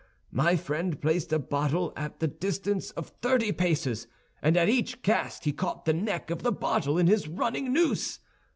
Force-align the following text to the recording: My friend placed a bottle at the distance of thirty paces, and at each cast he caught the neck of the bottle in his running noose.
My 0.31 0.55
friend 0.55 0.99
placed 0.99 1.31
a 1.31 1.37
bottle 1.37 1.93
at 1.95 2.19
the 2.19 2.27
distance 2.27 2.89
of 2.89 3.09
thirty 3.21 3.51
paces, 3.51 4.07
and 4.41 4.57
at 4.57 4.67
each 4.67 5.03
cast 5.03 5.45
he 5.45 5.51
caught 5.51 5.85
the 5.85 5.93
neck 5.93 6.31
of 6.31 6.41
the 6.41 6.51
bottle 6.51 6.97
in 6.97 7.05
his 7.05 7.27
running 7.27 7.71
noose. 7.71 8.17